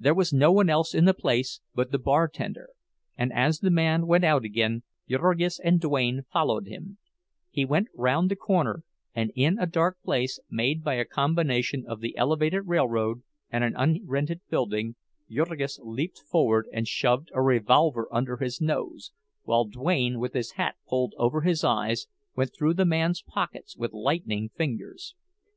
[0.00, 2.70] There was no one else in the place but the bartender,
[3.16, 6.98] and as the man went out again Jurgis and Duane followed him;
[7.48, 8.82] he went round the corner,
[9.14, 13.74] and in a dark place made by a combination of the elevated railroad and an
[13.76, 14.96] unrented building,
[15.30, 19.12] Jurgis leaped forward and shoved a revolver under his nose,
[19.44, 23.92] while Duane, with his hat pulled over his eyes, went through the man's pockets with
[23.92, 25.14] lightning fingers.